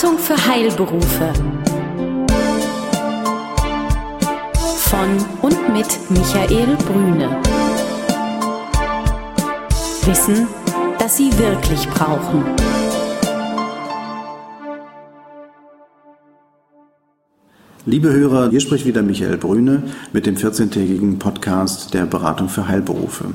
[0.00, 1.30] Beratung für Heilberufe.
[4.78, 7.36] Von und mit Michael Brüne.
[10.06, 10.48] Wissen,
[10.98, 12.44] das Sie wirklich brauchen.
[17.86, 19.82] Liebe Hörer, hier spricht wieder Michael Brüne
[20.12, 23.32] mit dem 14-tägigen Podcast der Beratung für Heilberufe.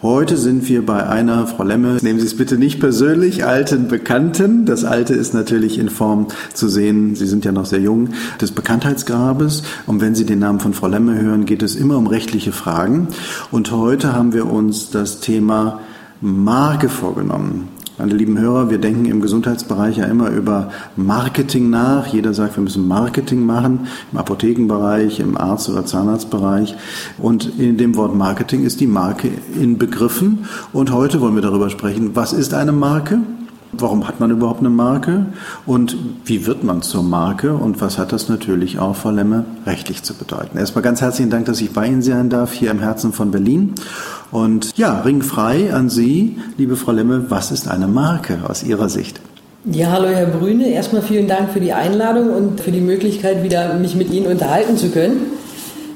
[0.00, 4.64] Heute sind wir bei einer, Frau Lemme, nehmen Sie es bitte nicht persönlich, alten Bekannten.
[4.64, 8.10] Das Alte ist natürlich in Form zu sehen, Sie sind ja noch sehr jung,
[8.40, 9.64] des Bekanntheitsgrabes.
[9.88, 13.08] Und wenn Sie den Namen von Frau Lemme hören, geht es immer um rechtliche Fragen.
[13.50, 15.80] Und heute haben wir uns das Thema
[16.20, 17.79] Marke vorgenommen.
[18.00, 22.06] Meine lieben Hörer, wir denken im Gesundheitsbereich ja immer über Marketing nach.
[22.06, 26.76] Jeder sagt, wir müssen Marketing machen, im Apothekenbereich, im Arzt- oder Zahnarztbereich.
[27.18, 30.46] Und in dem Wort Marketing ist die Marke inbegriffen.
[30.72, 33.18] Und heute wollen wir darüber sprechen, was ist eine Marke?
[33.72, 35.26] Warum hat man überhaupt eine Marke?
[35.66, 37.54] Und wie wird man zur Marke?
[37.54, 40.56] Und was hat das natürlich auch, Frau Lemme, rechtlich zu bedeuten?
[40.56, 43.74] Erstmal ganz herzlichen Dank, dass ich bei Ihnen sein darf, hier im Herzen von Berlin.
[44.32, 49.20] Und ja, ringfrei an Sie, liebe Frau Lemme, was ist eine Marke aus Ihrer Sicht?
[49.64, 50.68] Ja, hallo Herr Brüne.
[50.68, 54.76] Erstmal vielen Dank für die Einladung und für die Möglichkeit, wieder mich mit Ihnen unterhalten
[54.76, 55.32] zu können.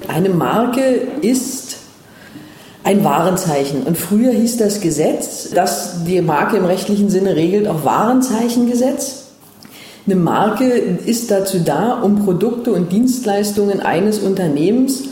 [0.09, 0.83] Eine Marke
[1.23, 1.77] ist
[2.83, 3.85] ein Warenzeichen.
[3.85, 9.25] Und früher hieß das Gesetz, das die Marke im rechtlichen Sinne regelt, auch Warenzeichengesetz.
[10.07, 15.05] Eine Marke ist dazu da, um Produkte und Dienstleistungen eines Unternehmens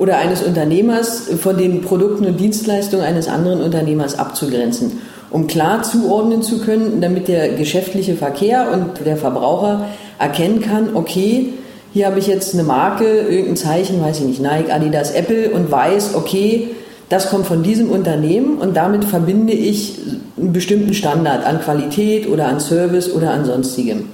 [0.00, 6.42] oder eines Unternehmers von den Produkten und Dienstleistungen eines anderen Unternehmers abzugrenzen, um klar zuordnen
[6.42, 9.86] zu können, damit der geschäftliche Verkehr und der Verbraucher
[10.18, 11.50] erkennen kann, okay,
[11.92, 15.70] hier habe ich jetzt eine Marke, irgendein Zeichen, weiß ich nicht, Nike, Adidas, Apple und
[15.70, 16.68] weiß, okay,
[17.10, 19.98] das kommt von diesem Unternehmen und damit verbinde ich
[20.38, 24.04] einen bestimmten Standard an Qualität oder an Service oder an sonstigem.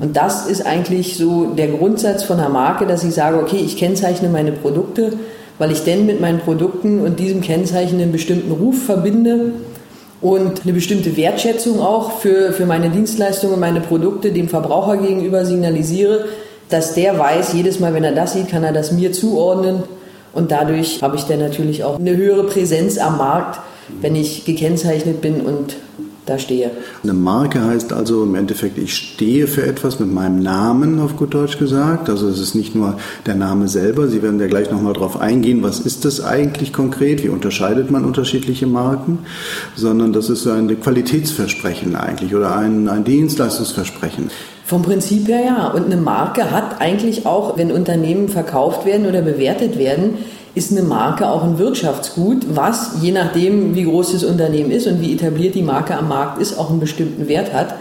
[0.00, 3.76] Und das ist eigentlich so der Grundsatz von einer Marke, dass ich sage, okay, ich
[3.76, 5.12] kennzeichne meine Produkte,
[5.58, 9.52] weil ich denn mit meinen Produkten und diesem Kennzeichen einen bestimmten Ruf verbinde
[10.20, 16.26] und eine bestimmte Wertschätzung auch für, für meine Dienstleistungen meine Produkte dem Verbraucher gegenüber signalisiere,
[16.68, 19.82] dass der weiß, jedes Mal, wenn er das sieht, kann er das mir zuordnen.
[20.32, 23.60] Und dadurch habe ich dann natürlich auch eine höhere Präsenz am Markt,
[24.00, 25.76] wenn ich gekennzeichnet bin und
[26.26, 26.70] da stehe.
[27.02, 31.34] Eine Marke heißt also im Endeffekt, ich stehe für etwas mit meinem Namen, auf gut
[31.34, 32.08] Deutsch gesagt.
[32.08, 32.96] Also es ist nicht nur
[33.26, 34.06] der Name selber.
[34.08, 38.04] Sie werden ja gleich nochmal drauf eingehen, was ist das eigentlich konkret, wie unterscheidet man
[38.04, 39.18] unterschiedliche Marken,
[39.74, 44.30] sondern das ist ein Qualitätsversprechen eigentlich oder ein, ein Dienstleistungsversprechen.
[44.72, 45.66] Vom Prinzip her ja.
[45.66, 50.14] Und eine Marke hat eigentlich auch, wenn Unternehmen verkauft werden oder bewertet werden,
[50.54, 55.02] ist eine Marke auch ein Wirtschaftsgut, was je nachdem, wie groß das Unternehmen ist und
[55.02, 57.74] wie etabliert die Marke am Markt ist, auch einen bestimmten Wert hat.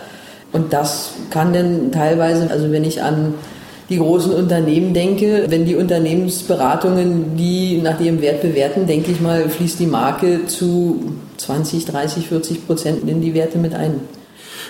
[0.51, 3.35] Und das kann dann teilweise, also wenn ich an
[3.87, 9.47] die großen Unternehmen denke, wenn die Unternehmensberatungen die nach ihrem Wert bewerten, denke ich mal,
[9.47, 14.20] fließt die Marke zu 20, 30, 40 Prozent in die Werte mit ein.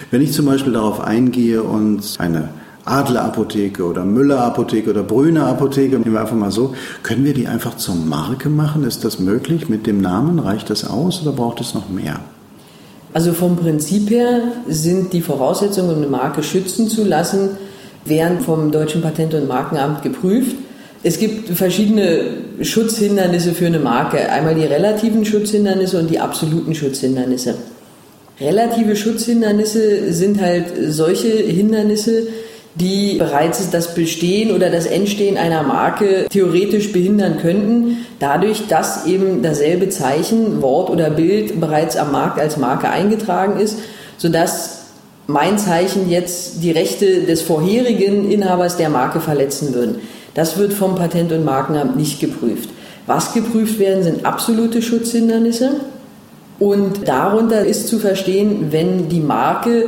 [0.09, 2.49] Wenn ich zum Beispiel darauf eingehe und eine
[2.85, 6.73] Adler Apotheke oder Müller Apotheke oder Brüner Apotheke, nehmen wir einfach mal so,
[7.03, 8.83] können wir die einfach zur Marke machen?
[8.83, 10.39] Ist das möglich mit dem Namen?
[10.39, 12.19] Reicht das aus oder braucht es noch mehr?
[13.13, 17.49] Also vom Prinzip her sind die Voraussetzungen, um eine Marke schützen zu lassen,
[18.05, 20.55] werden vom Deutschen Patent- und Markenamt geprüft.
[21.03, 24.29] Es gibt verschiedene Schutzhindernisse für eine Marke.
[24.29, 27.55] Einmal die relativen Schutzhindernisse und die absoluten Schutzhindernisse.
[28.41, 32.27] Relative Schutzhindernisse sind halt solche Hindernisse,
[32.75, 39.43] die bereits das Bestehen oder das Entstehen einer Marke theoretisch behindern könnten, dadurch, dass eben
[39.43, 43.77] dasselbe Zeichen, Wort oder Bild bereits am Markt als Marke eingetragen ist,
[44.17, 44.79] sodass
[45.27, 49.95] mein Zeichen jetzt die Rechte des vorherigen Inhabers der Marke verletzen würden.
[50.33, 52.69] Das wird vom Patent- und Markenamt nicht geprüft.
[53.05, 55.71] Was geprüft werden, sind absolute Schutzhindernisse.
[56.61, 59.85] Und darunter ist zu verstehen, wenn die Marke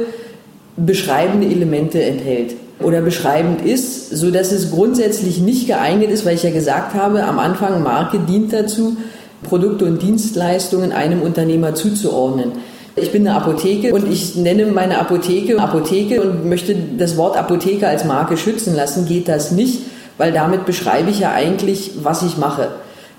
[0.75, 6.41] beschreibende Elemente enthält oder beschreibend ist, so dass es grundsätzlich nicht geeignet ist, weil ich
[6.41, 8.97] ja gesagt habe, am Anfang Marke dient dazu,
[9.43, 12.53] Produkte und Dienstleistungen einem Unternehmer zuzuordnen.
[12.95, 17.87] Ich bin eine Apotheke und ich nenne meine Apotheke Apotheke und möchte das Wort Apotheke
[17.87, 19.81] als Marke schützen lassen, geht das nicht,
[20.17, 22.69] weil damit beschreibe ich ja eigentlich, was ich mache.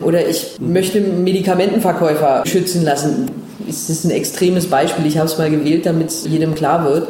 [0.00, 3.43] Oder ich möchte Medikamentenverkäufer schützen lassen.
[3.66, 7.08] Das ist ein extremes Beispiel, ich habe es mal gewählt, damit es jedem klar wird.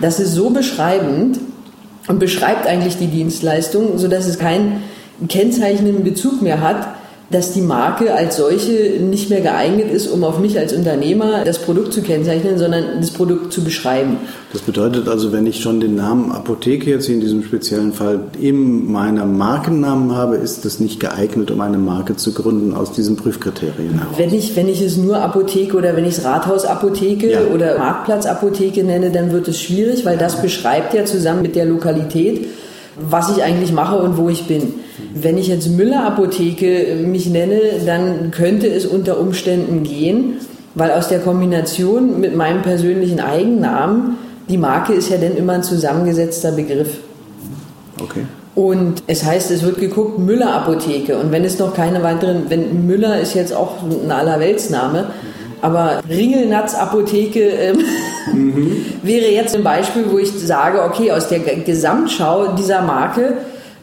[0.00, 1.38] Das ist so beschreibend,
[2.08, 4.82] und beschreibt eigentlich die Dienstleistung, sodass es keinen
[5.28, 6.88] kennzeichnenden Bezug mehr hat,
[7.30, 11.58] dass die Marke als solche nicht mehr geeignet ist, um auf mich als Unternehmer das
[11.58, 14.18] Produkt zu kennzeichnen, sondern das Produkt zu beschreiben.
[14.52, 18.92] Das bedeutet also, wenn ich schon den Namen Apotheke jetzt in diesem speziellen Fall in
[18.92, 23.98] meinem Markennamen habe, ist das nicht geeignet, um eine Marke zu gründen aus diesen Prüfkriterien
[23.98, 24.14] heraus.
[24.16, 27.40] Wenn ich, wenn ich es nur Apotheke oder wenn ich es Rathausapotheke ja.
[27.52, 32.46] oder Marktplatzapotheke nenne, dann wird es schwierig, weil das beschreibt ja zusammen mit der Lokalität,
[32.98, 34.74] was ich eigentlich mache und wo ich bin.
[35.14, 40.34] Wenn ich jetzt Müller-Apotheke mich nenne, dann könnte es unter Umständen gehen,
[40.74, 44.16] weil aus der Kombination mit meinem persönlichen Eigennamen,
[44.48, 46.98] die Marke ist ja dann immer ein zusammengesetzter Begriff.
[48.00, 48.24] Okay.
[48.54, 51.18] Und es heißt, es wird geguckt, Müller-Apotheke.
[51.18, 55.08] Und wenn es noch keine weiteren, wenn Müller ist jetzt auch ein Allerweltsname,
[55.60, 57.78] aber Ringelnatz-Apotheke ähm,
[58.32, 58.84] mhm.
[59.02, 63.34] wäre jetzt ein Beispiel, wo ich sage, okay, aus der Gesamtschau dieser Marke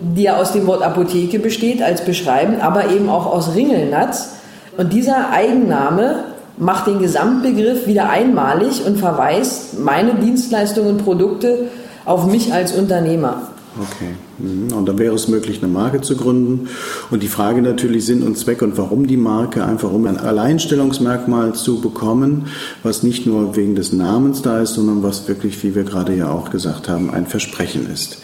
[0.03, 4.35] die ja aus dem Wort Apotheke besteht, als beschreiben, aber eben auch aus Ringelnatz.
[4.77, 6.25] Und dieser Eigenname
[6.57, 11.69] macht den Gesamtbegriff wieder einmalig und verweist meine Dienstleistungen und Produkte
[12.05, 13.49] auf mich als Unternehmer.
[13.79, 14.13] Okay.
[14.37, 14.71] Mhm.
[14.71, 16.69] Und dann wäre es möglich, eine Marke zu gründen.
[17.09, 21.55] Und die Frage natürlich Sinn und Zweck und warum die Marke, einfach um ein Alleinstellungsmerkmal
[21.55, 22.45] zu bekommen,
[22.83, 26.29] was nicht nur wegen des Namens da ist, sondern was wirklich, wie wir gerade ja
[26.29, 28.19] auch gesagt haben, ein Versprechen ist.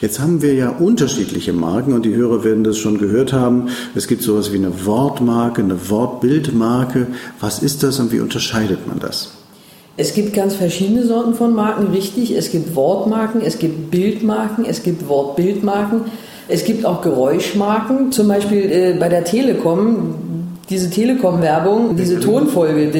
[0.00, 3.68] Jetzt haben wir ja unterschiedliche Marken und die Hörer werden das schon gehört haben.
[3.94, 7.08] Es gibt sowas wie eine Wortmarke, eine Wortbildmarke.
[7.40, 9.32] Was ist das und wie unterscheidet man das?
[9.96, 12.32] Es gibt ganz verschiedene Sorten von Marken, richtig.
[12.32, 16.02] Es gibt Wortmarken, es gibt Bildmarken, es gibt Wortbildmarken,
[16.48, 18.10] es gibt auch Geräuschmarken.
[18.10, 20.14] Zum Beispiel äh, bei der Telekom,
[20.68, 22.90] diese Telekom-Werbung, diese Tonfolge,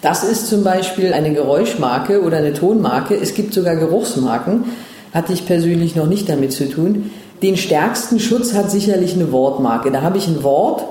[0.00, 3.16] das ist zum Beispiel eine Geräuschmarke oder eine Tonmarke.
[3.16, 4.66] Es gibt sogar Geruchsmarken,
[5.12, 7.10] hatte ich persönlich noch nicht damit zu tun.
[7.42, 9.90] Den stärksten Schutz hat sicherlich eine Wortmarke.
[9.90, 10.84] Da habe ich ein Wort,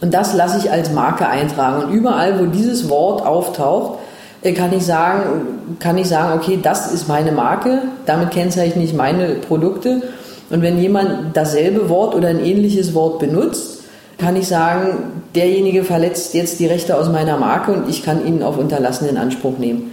[0.00, 1.84] und das lasse ich als Marke eintragen.
[1.84, 3.98] Und überall, wo dieses Wort auftaucht,
[4.42, 8.94] äh, kann ich sagen, kann ich sagen, okay, das ist meine Marke, damit kennzeichne ich
[8.94, 10.02] meine Produkte.
[10.50, 13.82] Und wenn jemand dasselbe Wort oder ein ähnliches Wort benutzt,
[14.18, 18.42] kann ich sagen, derjenige verletzt jetzt die Rechte aus meiner Marke und ich kann ihn
[18.42, 19.92] auf Unterlassen in Anspruch nehmen.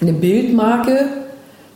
[0.00, 1.06] Eine Bildmarke,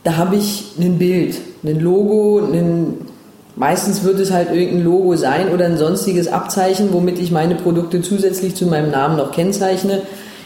[0.03, 3.10] da habe ich ein Bild, ein Logo, ein
[3.55, 8.01] Meistens wird es halt irgendein Logo sein oder ein sonstiges Abzeichen, womit ich meine Produkte
[8.01, 10.01] zusätzlich zu meinem Namen noch kennzeichne.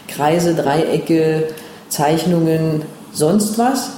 [0.08, 1.44] Kreise, Dreiecke,
[1.88, 2.82] Zeichnungen,
[3.12, 3.90] sonst was.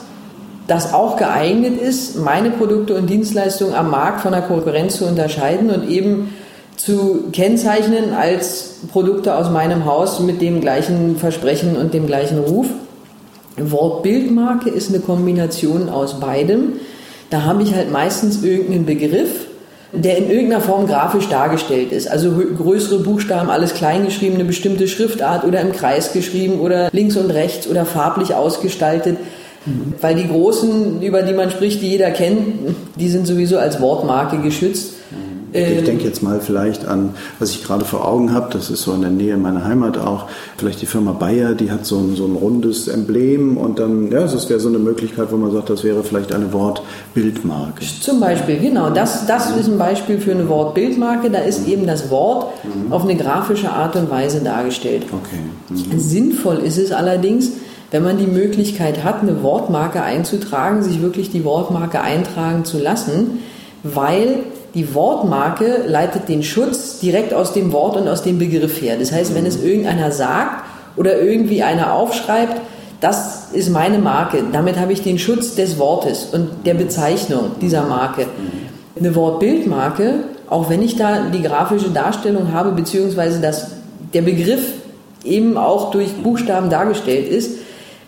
[0.66, 5.70] Das auch geeignet ist, meine Produkte und Dienstleistungen am Markt von der Konkurrenz zu unterscheiden
[5.70, 6.34] und eben
[6.76, 12.66] zu kennzeichnen als Produkte aus meinem Haus mit dem gleichen Versprechen und dem gleichen Ruf.
[13.56, 16.75] Wortbildmarke ist eine Kombination aus beidem.
[17.31, 19.47] Da habe ich halt meistens irgendeinen Begriff,
[19.93, 22.11] der in irgendeiner Form grafisch dargestellt ist.
[22.11, 27.17] Also größere Buchstaben, alles klein geschrieben, eine bestimmte Schriftart oder im Kreis geschrieben oder links
[27.17, 29.17] und rechts oder farblich ausgestaltet.
[29.65, 29.95] Mhm.
[30.01, 34.39] Weil die großen, über die man spricht, die jeder kennt, die sind sowieso als Wortmarke
[34.39, 34.95] geschützt.
[35.53, 38.83] Ich ähm, denke jetzt mal vielleicht an, was ich gerade vor Augen habe, das ist
[38.83, 42.17] so in der Nähe meiner Heimat auch, vielleicht die Firma Bayer, die hat so ein,
[42.17, 45.71] so ein rundes Emblem und dann, ja, das wäre so eine Möglichkeit, wo man sagt,
[45.71, 47.85] das wäre vielleicht eine Wortbildmarke.
[48.00, 52.11] Zum Beispiel, genau, das, das ist ein Beispiel für eine Wortbildmarke, da ist eben das
[52.11, 52.93] Wort mhm.
[52.93, 55.05] auf eine grafische Art und Weise dargestellt.
[55.06, 55.41] Okay.
[55.71, 55.99] Mhm.
[55.99, 57.53] Sinnvoll ist es allerdings,
[57.91, 63.39] wenn man die Möglichkeit hat, eine Wortmarke einzutragen, sich wirklich die Wortmarke eintragen zu lassen,
[63.82, 64.41] weil
[64.75, 68.96] die Wortmarke leitet den Schutz direkt aus dem Wort und aus dem Begriff her.
[68.98, 70.65] Das heißt, wenn es irgendeiner sagt
[70.96, 72.60] oder irgendwie einer aufschreibt,
[73.01, 74.43] das ist meine Marke.
[74.53, 78.27] Damit habe ich den Schutz des Wortes und der Bezeichnung dieser Marke.
[78.98, 83.69] Eine Wortbildmarke, auch wenn ich da die grafische Darstellung habe, beziehungsweise dass
[84.13, 84.72] der Begriff
[85.25, 87.58] eben auch durch Buchstaben dargestellt ist,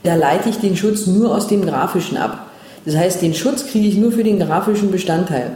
[0.02, 2.46] da leite ich den Schutz nur aus dem Grafischen ab.
[2.84, 5.52] Das heißt, den Schutz kriege ich nur für den grafischen Bestandteil.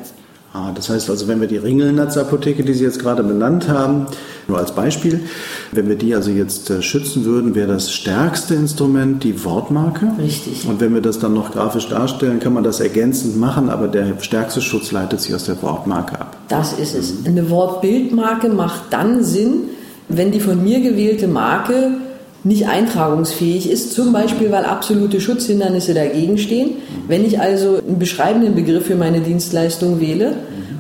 [0.57, 4.07] Ah, das heißt also, wenn wir die Ringelnatz-Apotheke, die Sie jetzt gerade benannt haben,
[4.47, 5.25] nur als Beispiel,
[5.73, 10.13] wenn wir die also jetzt äh, schützen würden, wäre das stärkste Instrument die Wortmarke.
[10.17, 10.65] Richtig.
[10.69, 14.21] Und wenn wir das dann noch grafisch darstellen, kann man das ergänzend machen, aber der
[14.21, 16.37] stärkste Schutz leitet sich aus der Wortmarke ab.
[16.47, 17.27] Das ist es.
[17.27, 19.71] Eine Wortbildmarke macht dann Sinn,
[20.09, 21.97] wenn die von mir gewählte Marke
[22.45, 26.77] nicht eintragungsfähig ist, zum Beispiel weil absolute Schutzhindernisse dagegen stehen.
[27.09, 30.35] Wenn ich also einen beschreibenden Begriff für meine Dienstleistung wähle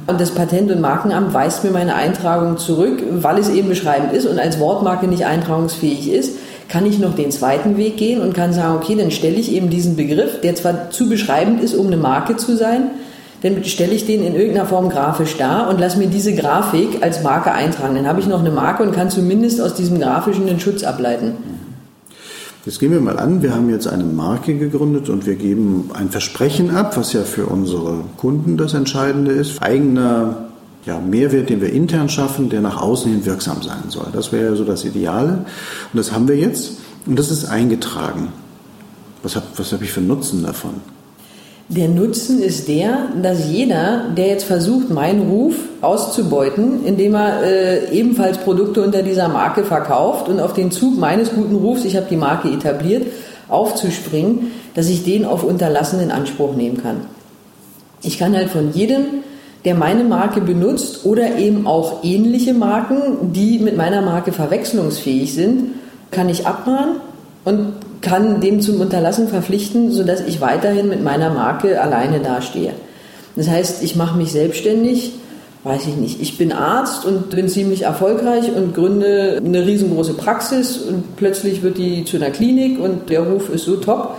[0.06, 4.26] und das Patent- und Markenamt weist mir meine Eintragung zurück, weil es eben beschreibend ist
[4.26, 6.36] und als Wortmarke nicht eintragungsfähig ist,
[6.68, 9.70] kann ich noch den zweiten Weg gehen und kann sagen, okay, dann stelle ich eben
[9.70, 12.90] diesen Begriff, der zwar zu beschreibend ist, um eine Marke zu sein,
[13.44, 17.22] dann stelle ich den in irgendeiner Form grafisch dar und lasse mir diese Grafik als
[17.22, 17.94] Marke eintragen.
[17.94, 21.32] Dann habe ich noch eine Marke und kann zumindest aus diesem grafischen den Schutz ableiten.
[22.64, 26.08] Jetzt gehen wir mal an, wir haben jetzt eine Marke gegründet und wir geben ein
[26.08, 29.62] Versprechen ab, was ja für unsere Kunden das Entscheidende ist.
[29.62, 30.46] Eigener
[30.86, 34.06] ja, Mehrwert, den wir intern schaffen, der nach außen hin wirksam sein soll.
[34.14, 35.44] Das wäre ja so das Ideale.
[35.92, 38.28] Und das haben wir jetzt und das ist eingetragen.
[39.22, 40.93] Was habe was hab ich für Nutzen davon?
[41.68, 47.90] Der Nutzen ist der, dass jeder, der jetzt versucht, meinen Ruf auszubeuten, indem er äh,
[47.90, 52.06] ebenfalls Produkte unter dieser Marke verkauft und auf den Zug meines guten Rufs, ich habe
[52.10, 53.06] die Marke etabliert,
[53.48, 57.00] aufzuspringen, dass ich den auf Unterlassen in Anspruch nehmen kann.
[58.02, 59.04] Ich kann halt von jedem,
[59.64, 65.70] der meine Marke benutzt oder eben auch ähnliche Marken, die mit meiner Marke verwechslungsfähig sind,
[66.10, 66.96] kann ich abmahnen
[67.44, 72.72] und kann dem zum Unterlassen verpflichten, sodass ich weiterhin mit meiner Marke alleine dastehe.
[73.36, 75.12] Das heißt, ich mache mich selbstständig,
[75.64, 76.20] weiß ich nicht.
[76.20, 81.78] Ich bin Arzt und bin ziemlich erfolgreich und gründe eine riesengroße Praxis und plötzlich wird
[81.78, 84.16] die zu einer Klinik und der Ruf ist so top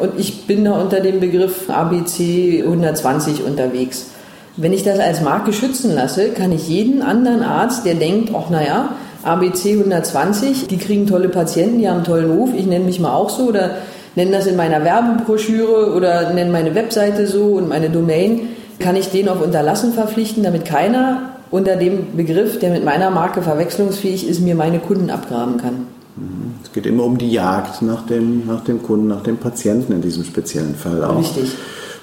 [0.00, 4.08] und ich bin da unter dem Begriff ABC 120 unterwegs.
[4.56, 8.50] Wenn ich das als Marke schützen lasse, kann ich jeden anderen Arzt, der denkt, ach
[8.50, 8.90] naja,
[9.22, 13.14] ABC 120, die kriegen tolle Patienten, die haben einen tollen Ruf, ich nenne mich mal
[13.14, 13.76] auch so oder
[14.14, 18.40] nenne das in meiner Werbebroschüre oder nenne meine Webseite so und meine Domain,
[18.78, 23.42] kann ich den auf Unterlassen verpflichten, damit keiner unter dem Begriff, der mit meiner Marke
[23.42, 25.86] verwechslungsfähig ist, mir meine Kunden abgraben kann.
[26.16, 26.54] Mhm.
[26.62, 30.02] Es geht immer um die Jagd nach dem, nach dem Kunden, nach dem Patienten in
[30.02, 31.18] diesem speziellen Fall auch.
[31.18, 31.52] Richtig.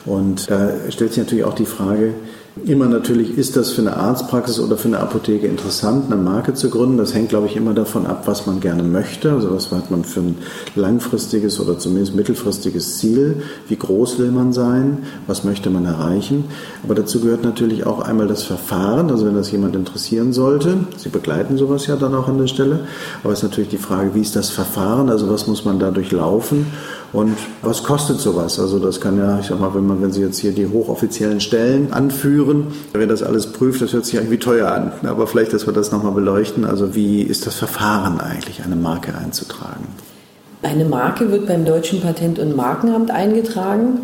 [0.06, 2.14] Und da stellt sich natürlich auch die Frage,
[2.64, 6.70] Immer natürlich ist das für eine Arztpraxis oder für eine Apotheke interessant, eine Marke zu
[6.70, 6.98] gründen.
[6.98, 9.34] Das hängt, glaube ich, immer davon ab, was man gerne möchte.
[9.34, 10.38] Also was hat man für ein
[10.74, 13.44] langfristiges oder zumindest mittelfristiges Ziel?
[13.68, 15.00] Wie groß will man sein?
[15.28, 16.46] Was möchte man erreichen?
[16.82, 19.12] Aber dazu gehört natürlich auch einmal das Verfahren.
[19.12, 22.88] Also wenn das jemand interessieren sollte, Sie begleiten sowas ja dann auch an der Stelle.
[23.22, 25.10] Aber es ist natürlich die Frage, wie ist das Verfahren?
[25.10, 26.68] Also was muss man da durchlaufen?
[27.16, 28.60] Und was kostet sowas?
[28.60, 31.40] Also das kann ja, ich sag mal, wenn man, wenn Sie jetzt hier die hochoffiziellen
[31.40, 34.92] Stellen anführen, wer das alles prüft, das hört sich irgendwie teuer an.
[35.08, 36.66] Aber vielleicht, dass wir das nochmal beleuchten.
[36.66, 39.88] Also wie ist das Verfahren eigentlich, eine Marke einzutragen?
[40.62, 44.00] Eine Marke wird beim Deutschen Patent- und Markenamt eingetragen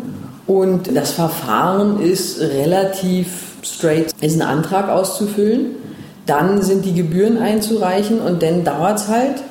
[0.46, 3.26] und das Verfahren ist relativ
[3.62, 4.14] straight.
[4.20, 5.72] Es ist ein Antrag auszufüllen,
[6.24, 9.42] dann sind die Gebühren einzureichen und dann dauert es halt,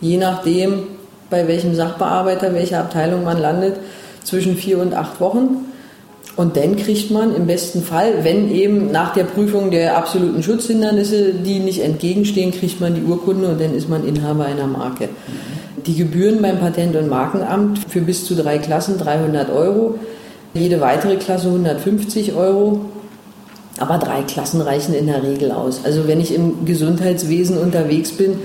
[0.00, 0.84] je nachdem,
[1.30, 3.76] bei welchem Sachbearbeiter, welcher Abteilung man landet,
[4.24, 5.66] zwischen vier und acht Wochen.
[6.36, 11.34] Und dann kriegt man im besten Fall, wenn eben nach der Prüfung der absoluten Schutzhindernisse,
[11.34, 15.08] die nicht entgegenstehen, kriegt man die Urkunde und dann ist man Inhaber einer Marke.
[15.86, 19.98] Die Gebühren beim Patent- und Markenamt für bis zu drei Klassen 300 Euro,
[20.54, 22.80] jede weitere Klasse 150 Euro.
[23.78, 25.80] Aber drei Klassen reichen in der Regel aus.
[25.84, 28.36] Also wenn ich im Gesundheitswesen unterwegs bin,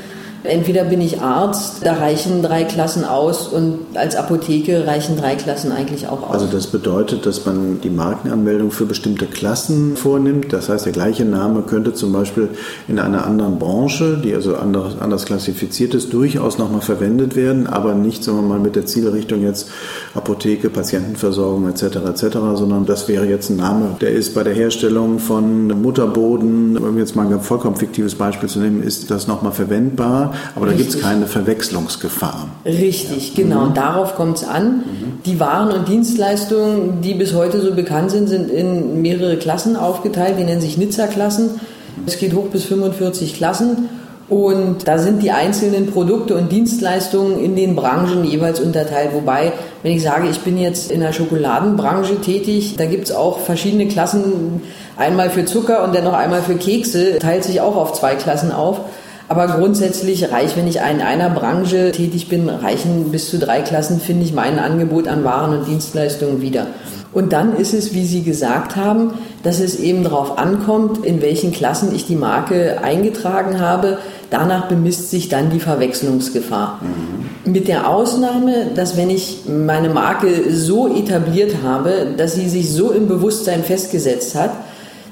[0.47, 5.71] Entweder bin ich Arzt, da reichen drei Klassen aus und als Apotheke reichen drei Klassen
[5.71, 6.33] eigentlich auch aus.
[6.33, 10.53] Also das bedeutet, dass man die Markenanmeldung für bestimmte Klassen vornimmt.
[10.53, 12.49] Das heißt, der gleiche Name könnte zum Beispiel
[12.87, 17.93] in einer anderen Branche, die also anders, anders klassifiziert ist, durchaus nochmal verwendet werden, aber
[17.93, 19.69] nicht, sagen wir mal, mit der Zielrichtung jetzt
[20.13, 21.83] Apotheke, Patientenversorgung etc.
[21.83, 26.97] etc., sondern das wäre jetzt ein Name, der ist bei der Herstellung von Mutterboden, um
[26.97, 30.89] jetzt mal ein vollkommen fiktives Beispiel zu nehmen, ist das nochmal verwendbar aber da gibt
[30.89, 32.47] es keine Verwechslungsgefahr.
[32.65, 33.43] Richtig, ja.
[33.43, 33.65] genau.
[33.65, 33.73] Mhm.
[33.73, 34.77] Darauf kommt es an.
[34.77, 34.83] Mhm.
[35.25, 40.35] Die Waren und Dienstleistungen, die bis heute so bekannt sind, sind in mehrere Klassen aufgeteilt.
[40.39, 41.59] Die nennen sich Nizza-Klassen.
[42.05, 43.89] Es geht hoch bis 45 Klassen.
[44.27, 49.11] Und da sind die einzelnen Produkte und Dienstleistungen in den Branchen jeweils unterteilt.
[49.13, 53.39] Wobei, wenn ich sage, ich bin jetzt in der Schokoladenbranche tätig, da gibt es auch
[53.39, 54.63] verschiedene Klassen,
[54.97, 58.51] einmal für Zucker und dann noch einmal für Kekse, teilt sich auch auf zwei Klassen
[58.51, 58.81] auf.
[59.27, 63.99] Aber grundsätzlich reicht, wenn ich in einer Branche tätig bin, reichen bis zu drei Klassen,
[63.99, 66.67] finde ich mein Angebot an Waren und Dienstleistungen wieder.
[67.11, 71.53] Und dann ist es, wie Sie gesagt haben, dass es eben darauf ankommt, in welchen
[71.53, 73.99] Klassen ich die Marke eingetragen habe.
[74.29, 76.81] Danach bemisst sich dann die Verwechslungsgefahr.
[76.81, 77.51] Mhm.
[77.53, 82.91] Mit der Ausnahme, dass wenn ich meine Marke so etabliert habe, dass sie sich so
[82.91, 84.51] im Bewusstsein festgesetzt hat,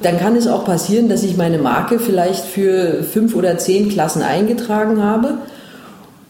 [0.03, 4.21] dann kann es auch passieren, dass ich meine Marke vielleicht für fünf oder zehn Klassen
[4.21, 5.37] eingetragen habe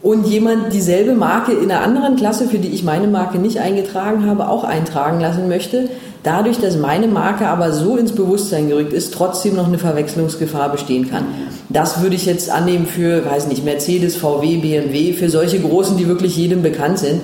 [0.02, 4.26] und jemand dieselbe Marke in einer anderen Klasse, für die ich meine Marke nicht eingetragen
[4.26, 5.88] habe, auch eintragen lassen möchte.
[6.22, 11.10] Dadurch, dass meine Marke aber so ins Bewusstsein gerückt ist, trotzdem noch eine Verwechslungsgefahr bestehen
[11.10, 11.24] kann.
[11.70, 16.06] Das würde ich jetzt annehmen für, weiß nicht, Mercedes, VW, BMW, für solche großen, die
[16.06, 17.22] wirklich jedem bekannt sind.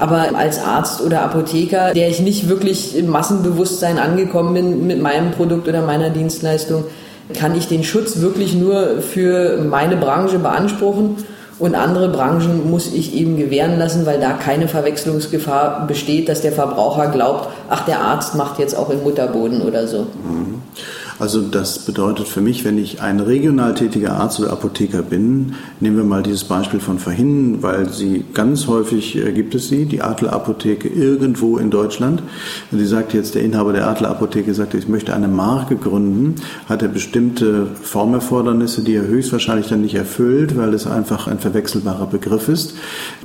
[0.00, 5.30] Aber als Arzt oder Apotheker, der ich nicht wirklich im Massenbewusstsein angekommen bin mit meinem
[5.32, 6.84] Produkt oder meiner Dienstleistung,
[7.34, 11.16] kann ich den Schutz wirklich nur für meine Branche beanspruchen
[11.58, 16.52] und andere Branchen muss ich eben gewähren lassen, weil da keine Verwechslungsgefahr besteht, dass der
[16.52, 20.06] Verbraucher glaubt, ach, der Arzt macht jetzt auch im Mutterboden oder so.
[20.24, 20.62] Mhm.
[21.20, 25.98] Also das bedeutet für mich, wenn ich ein regional tätiger Arzt oder Apotheker bin, nehmen
[25.98, 30.00] wir mal dieses Beispiel von vorhin, weil sie ganz häufig äh, gibt es sie, die
[30.00, 32.22] Adler Apotheke irgendwo in Deutschland.
[32.72, 36.36] Sie sagt jetzt, der Inhaber der Adler Apotheke sagt, ich möchte eine Marke gründen,
[36.70, 42.06] hat er bestimmte Formerfordernisse, die er höchstwahrscheinlich dann nicht erfüllt, weil es einfach ein verwechselbarer
[42.06, 42.76] Begriff ist.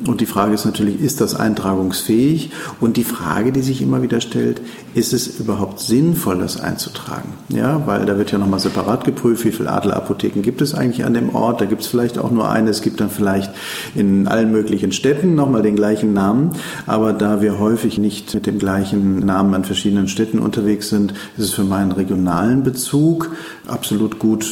[0.05, 2.51] Und die Frage ist natürlich, ist das eintragungsfähig?
[2.81, 4.59] Und die Frage, die sich immer wieder stellt,
[4.95, 7.29] ist es überhaupt sinnvoll, das einzutragen?
[7.47, 11.13] Ja, weil da wird ja nochmal separat geprüft, wie viele Adlerapotheken gibt es eigentlich an
[11.13, 11.61] dem Ort.
[11.61, 12.69] Da gibt es vielleicht auch nur eine.
[12.69, 13.51] Es gibt dann vielleicht
[13.95, 16.51] in allen möglichen Städten nochmal den gleichen Namen.
[16.85, 21.45] Aber da wir häufig nicht mit dem gleichen Namen an verschiedenen Städten unterwegs sind, ist
[21.45, 23.31] es für meinen regionalen Bezug
[23.67, 24.45] absolut gut,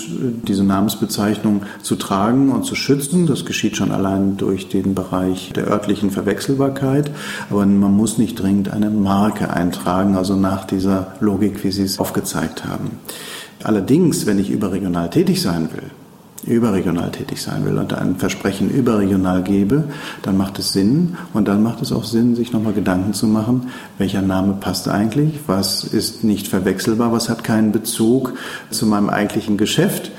[0.47, 3.27] diese Namensbezeichnung zu tragen und zu schützen.
[3.27, 7.11] Das geschieht schon allein durch den Bereich der örtlichen Verwechselbarkeit.
[7.49, 11.99] Aber man muss nicht dringend eine Marke eintragen, also nach dieser Logik, wie Sie es
[11.99, 12.91] aufgezeigt haben.
[13.63, 15.89] Allerdings, wenn ich überregional tätig sein will,
[16.45, 19.85] überregional tätig sein will und ein Versprechen überregional gebe,
[20.21, 23.69] dann macht es Sinn und dann macht es auch Sinn, sich nochmal Gedanken zu machen,
[23.97, 28.33] welcher Name passt eigentlich, was ist nicht verwechselbar, was hat keinen Bezug
[28.69, 30.11] zu meinem eigentlichen Geschäft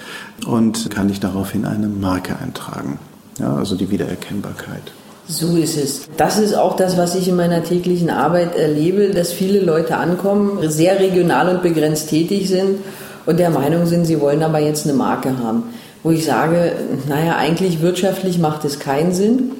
[0.47, 2.99] und kann ich daraufhin eine Marke eintragen.
[3.39, 4.93] Ja, also die Wiedererkennbarkeit.
[5.27, 6.09] So ist es.
[6.17, 10.59] Das ist auch das, was ich in meiner täglichen Arbeit erlebe, dass viele Leute ankommen,
[10.71, 12.79] sehr regional und begrenzt tätig sind
[13.27, 15.65] und der Meinung sind, sie wollen aber jetzt eine Marke haben.
[16.03, 16.73] Wo ich sage,
[17.09, 19.53] naja, eigentlich wirtschaftlich macht es keinen Sinn,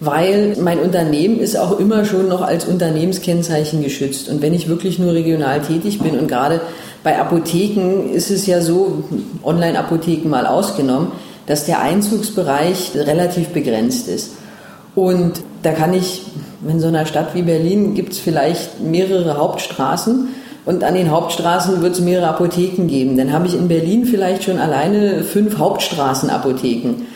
[0.00, 4.28] weil mein Unternehmen ist auch immer schon noch als Unternehmenskennzeichen geschützt.
[4.28, 6.60] Und wenn ich wirklich nur regional tätig bin und gerade
[7.02, 9.04] bei Apotheken ist es ja so,
[9.42, 11.12] Online-Apotheken mal ausgenommen,
[11.46, 14.32] dass der Einzugsbereich relativ begrenzt ist.
[14.94, 16.22] Und da kann ich,
[16.68, 20.28] in so einer Stadt wie Berlin gibt es vielleicht mehrere Hauptstraßen
[20.66, 23.16] und an den Hauptstraßen wird es mehrere Apotheken geben.
[23.16, 27.06] Dann habe ich in Berlin vielleicht schon alleine fünf Hauptstraßenapotheken.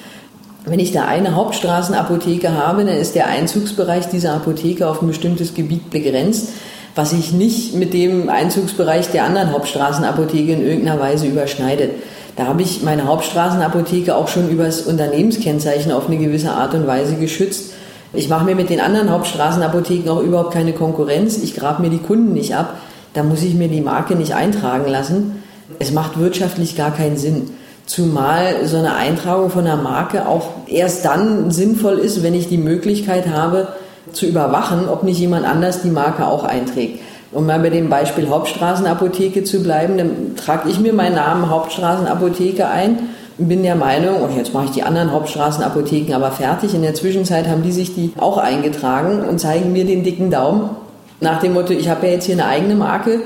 [0.67, 5.55] Wenn ich da eine Hauptstraßenapotheke habe, dann ist der Einzugsbereich dieser Apotheke auf ein bestimmtes
[5.55, 6.49] Gebiet begrenzt,
[6.95, 11.93] was sich nicht mit dem Einzugsbereich der anderen Hauptstraßenapotheke in irgendeiner Weise überschneidet.
[12.37, 16.87] Da habe ich meine Hauptstraßenapotheke auch schon über das Unternehmenskennzeichen auf eine gewisse Art und
[16.87, 17.73] Weise geschützt.
[18.13, 21.39] Ich mache mir mit den anderen Hauptstraßenapotheken auch überhaupt keine Konkurrenz.
[21.39, 22.77] Ich grabe mir die Kunden nicht ab
[23.15, 25.43] da muss ich mir die Marke nicht eintragen lassen.
[25.79, 27.51] Es macht wirtschaftlich gar keinen Sinn.
[27.87, 32.59] Zumal so eine Eintragung von einer Marke auch erst dann sinnvoll ist, wenn ich die
[32.59, 33.69] Möglichkeit habe,
[34.13, 37.01] zu überwachen, ob nicht jemand anders die Marke auch einträgt.
[37.33, 42.69] Um mal bei dem Beispiel Hauptstraßenapotheke zu bleiben, dann trage ich mir meinen Namen Hauptstraßenapotheke
[42.69, 42.99] ein
[43.37, 46.75] und bin der Meinung, und jetzt mache ich die anderen Hauptstraßenapotheken aber fertig.
[46.75, 50.71] In der Zwischenzeit haben die sich die auch eingetragen und zeigen mir den dicken Daumen
[51.21, 53.21] nach dem Motto, ich habe ja jetzt hier eine eigene Marke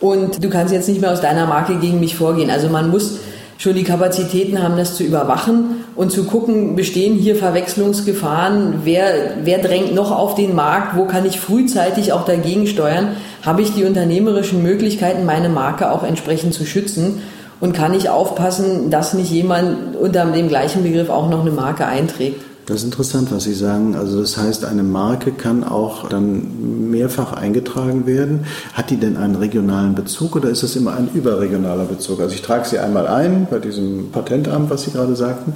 [0.00, 2.50] und du kannst jetzt nicht mehr aus deiner Marke gegen mich vorgehen.
[2.50, 3.18] Also man muss
[3.58, 9.06] schon die Kapazitäten haben, das zu überwachen und zu gucken, bestehen hier Verwechslungsgefahren, wer,
[9.44, 13.74] wer drängt noch auf den Markt, wo kann ich frühzeitig auch dagegen steuern, habe ich
[13.74, 17.22] die unternehmerischen Möglichkeiten, meine Marke auch entsprechend zu schützen
[17.60, 21.86] und kann ich aufpassen, dass nicht jemand unter dem gleichen Begriff auch noch eine Marke
[21.86, 22.40] einträgt.
[22.66, 23.94] Das ist interessant, was Sie sagen.
[23.94, 28.46] Also das heißt, eine Marke kann auch dann mehrfach eingetragen werden.
[28.72, 32.20] Hat die denn einen regionalen Bezug oder ist es immer ein überregionaler Bezug?
[32.20, 35.52] Also ich trage sie einmal ein bei diesem Patentamt, was Sie gerade sagten.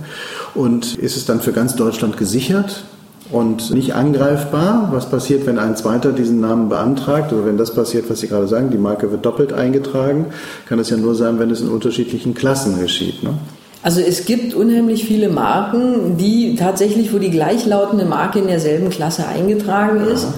[0.54, 2.84] Und ist es dann für ganz Deutschland gesichert?
[3.30, 4.88] und nicht angreifbar.
[4.92, 8.48] Was passiert, wenn ein zweiter diesen Namen beantragt oder wenn das passiert, was Sie gerade
[8.48, 10.26] sagen, die Marke wird doppelt eingetragen,
[10.66, 13.22] kann es ja nur sein, wenn es in unterschiedlichen Klassen geschieht.
[13.22, 13.34] Ne?
[13.82, 19.26] Also es gibt unheimlich viele Marken, die tatsächlich, wo die gleichlautende Marke in derselben Klasse
[19.26, 20.24] eingetragen ist.
[20.24, 20.34] Ja.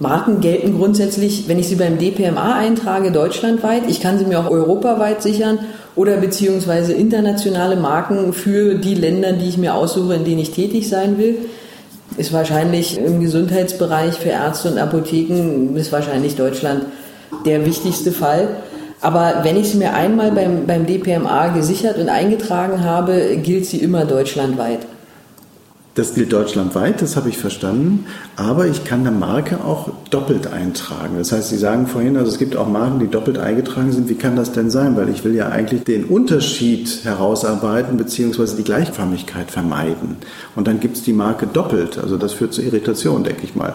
[0.00, 3.82] Marken gelten grundsätzlich, wenn ich sie beim DPMA eintrage, deutschlandweit.
[3.88, 5.58] Ich kann sie mir auch europaweit sichern
[5.96, 10.88] oder beziehungsweise internationale Marken für die Länder, die ich mir aussuche, in denen ich tätig
[10.88, 11.38] sein will.
[12.16, 16.84] Ist wahrscheinlich im Gesundheitsbereich für Ärzte und Apotheken, ist wahrscheinlich Deutschland
[17.44, 18.48] der wichtigste Fall.
[19.00, 23.78] Aber wenn ich sie mir einmal beim, beim DPMA gesichert und eingetragen habe, gilt sie
[23.78, 24.80] immer deutschlandweit.
[25.98, 28.06] Das gilt deutschlandweit, das habe ich verstanden.
[28.36, 31.16] Aber ich kann eine Marke auch doppelt eintragen.
[31.18, 34.08] Das heißt, Sie sagen vorhin, also es gibt auch Marken, die doppelt eingetragen sind.
[34.08, 34.96] Wie kann das denn sein?
[34.96, 38.56] Weil ich will ja eigentlich den Unterschied herausarbeiten bzw.
[38.56, 40.18] die Gleichförmigkeit vermeiden.
[40.54, 41.98] Und dann gibt es die Marke doppelt.
[41.98, 43.74] Also das führt zu Irritation, denke ich mal.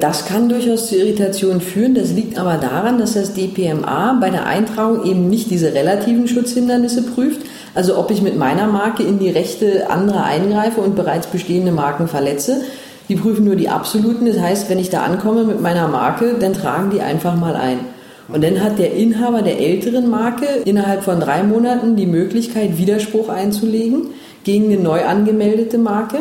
[0.00, 1.94] Das kann durchaus zu Irritationen führen.
[1.94, 7.02] Das liegt aber daran, dass das DPMA bei der Eintragung eben nicht diese relativen Schutzhindernisse
[7.02, 7.42] prüft,
[7.74, 12.08] also ob ich mit meiner Marke in die Rechte anderer eingreife und bereits bestehende Marken
[12.08, 12.62] verletze.
[13.10, 14.24] Die prüfen nur die absoluten.
[14.24, 17.80] Das heißt, wenn ich da ankomme mit meiner Marke, dann tragen die einfach mal ein.
[18.28, 23.28] Und dann hat der Inhaber der älteren Marke innerhalb von drei Monaten die Möglichkeit, Widerspruch
[23.28, 24.06] einzulegen
[24.44, 26.18] gegen eine neu angemeldete Marke.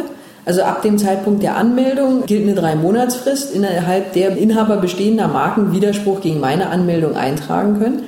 [0.49, 6.21] Also ab dem Zeitpunkt der Anmeldung gilt eine Drei-Monatsfrist, innerhalb der Inhaber bestehender Marken Widerspruch
[6.21, 8.05] gegen meine Anmeldung eintragen können.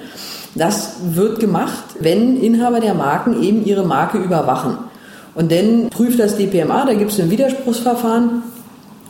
[0.55, 4.79] Das wird gemacht, wenn Inhaber der Marken eben ihre Marke überwachen.
[5.35, 8.41] Und dann prüft das DPMA, da gibt es ein Widerspruchsverfahren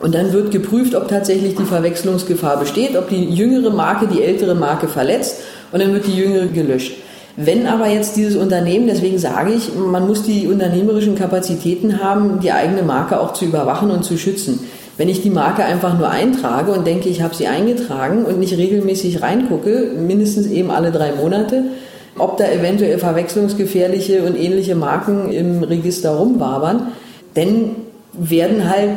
[0.01, 4.55] und dann wird geprüft, ob tatsächlich die Verwechslungsgefahr besteht, ob die jüngere Marke die ältere
[4.55, 5.37] Marke verletzt
[5.71, 6.95] und dann wird die jüngere gelöscht.
[7.37, 12.51] Wenn aber jetzt dieses Unternehmen, deswegen sage ich, man muss die unternehmerischen Kapazitäten haben, die
[12.51, 14.59] eigene Marke auch zu überwachen und zu schützen.
[14.97, 18.57] Wenn ich die Marke einfach nur eintrage und denke, ich habe sie eingetragen und nicht
[18.57, 21.63] regelmäßig reingucke, mindestens eben alle drei Monate,
[22.17, 26.87] ob da eventuell verwechslungsgefährliche und ähnliche Marken im Register rumwabern,
[27.33, 27.77] dann
[28.13, 28.89] werden halt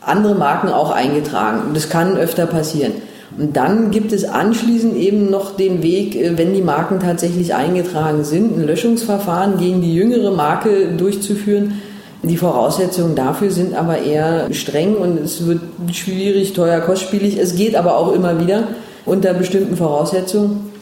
[0.00, 1.68] andere Marken auch eingetragen.
[1.68, 2.92] Und das kann öfter passieren.
[3.38, 8.24] Und dann gibt es anschließend eben noch den Weg, äh, wenn die Marken tatsächlich eingetragen
[8.24, 11.80] sind, ein Löschungsverfahren gegen die jüngere Marke durchzuführen.
[12.22, 15.60] Die Voraussetzungen dafür sind aber eher streng und es wird
[15.92, 17.38] schwierig, teuer, kostspielig.
[17.38, 18.64] Es geht aber auch immer wieder
[19.04, 20.72] unter bestimmten Voraussetzungen.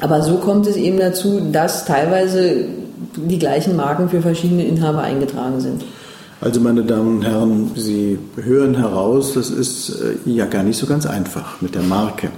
[0.00, 2.64] Aber so kommt es eben dazu, dass teilweise
[3.16, 5.84] die gleichen Marken für verschiedene Inhaber eingetragen sind.
[6.40, 10.86] Also meine Damen und Herren, Sie hören heraus, das ist äh, ja gar nicht so
[10.86, 12.30] ganz einfach mit der Marke.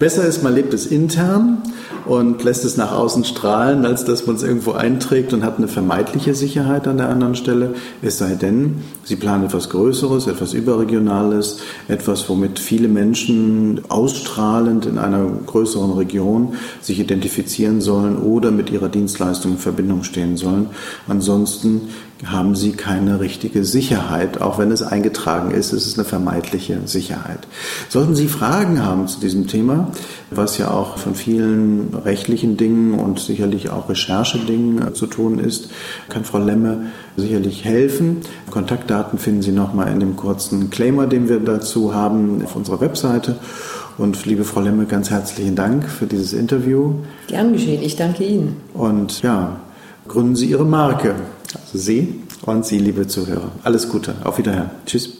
[0.00, 1.58] Besser ist, man lebt es intern
[2.06, 5.68] und lässt es nach außen strahlen, als dass man es irgendwo einträgt und hat eine
[5.68, 7.74] vermeidliche Sicherheit an der anderen Stelle.
[8.00, 14.96] Es sei denn, Sie planen etwas Größeres, etwas Überregionales, etwas, womit viele Menschen ausstrahlend in
[14.96, 20.70] einer größeren Region sich identifizieren sollen oder mit ihrer Dienstleistung in Verbindung stehen sollen.
[21.08, 21.88] Ansonsten
[22.24, 24.40] haben sie keine richtige Sicherheit.
[24.40, 27.46] Auch wenn es eingetragen ist, ist es eine vermeidliche Sicherheit.
[27.88, 29.89] Sollten Sie Fragen haben zu diesem Thema,
[30.30, 35.70] was ja auch von vielen rechtlichen Dingen und sicherlich auch Recherchedingen zu tun ist,
[36.08, 38.18] kann Frau Lemme sicherlich helfen.
[38.50, 43.36] Kontaktdaten finden Sie nochmal in dem kurzen Claimer, den wir dazu haben auf unserer Webseite.
[43.98, 46.94] Und liebe Frau Lemme, ganz herzlichen Dank für dieses Interview.
[47.26, 48.56] Gern geschehen, ich danke Ihnen.
[48.72, 49.60] Und ja,
[50.08, 51.14] gründen Sie Ihre Marke.
[51.54, 53.52] Also Sie und Sie, liebe Zuhörer.
[53.62, 54.14] Alles Gute.
[54.24, 54.70] Auf Wiederhören.
[54.86, 55.19] Tschüss.